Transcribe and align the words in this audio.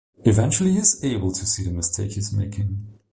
Eventually 0.25 0.71
he 0.71 0.79
is 0.79 1.03
able 1.03 1.31
to 1.31 1.45
see 1.45 1.63
the 1.63 1.69
mistake 1.69 2.13
he 2.13 2.19
is 2.21 2.33
making. 2.33 2.97